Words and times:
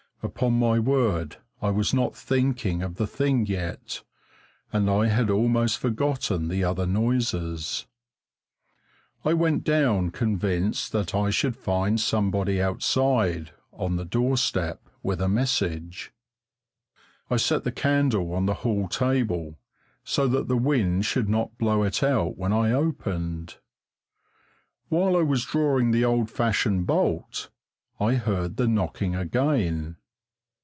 Upon 0.23 0.53
my 0.59 0.77
word, 0.77 1.37
I 1.63 1.71
was 1.71 1.95
not 1.95 2.15
thinking 2.15 2.83
of 2.83 2.95
the 2.97 3.07
thing 3.07 3.47
yet, 3.47 4.03
and 4.71 4.87
I 4.87 5.07
had 5.07 5.31
almost 5.31 5.79
forgotten 5.79 6.47
the 6.47 6.63
other 6.63 6.85
noises. 6.85 7.87
I 9.25 9.33
went 9.33 9.63
down 9.63 10.11
convinced 10.11 10.91
that 10.91 11.15
I 11.15 11.31
should 11.31 11.55
find 11.55 11.99
somebody 11.99 12.61
outside, 12.61 13.49
on 13.73 13.95
the 13.95 14.05
doorstep, 14.05 14.87
with 15.01 15.19
a 15.21 15.27
message. 15.27 16.13
I 17.31 17.37
set 17.37 17.63
the 17.63 17.71
candle 17.71 18.31
on 18.33 18.45
the 18.45 18.53
hall 18.61 18.87
table, 18.89 19.57
so 20.03 20.27
that 20.27 20.47
the 20.47 20.57
wind 20.57 21.03
should 21.03 21.29
not 21.29 21.57
blow 21.57 21.81
it 21.81 22.03
out 22.03 22.37
when 22.37 22.53
I 22.53 22.71
opened. 22.71 23.57
While 24.87 25.17
I 25.17 25.23
was 25.23 25.45
drawing 25.45 25.89
the 25.89 26.05
old 26.05 26.29
fashioned 26.29 26.85
bolt 26.85 27.49
I 27.99 28.13
heard 28.15 28.57
the 28.57 28.67
knocking 28.67 29.15
again. 29.15 29.95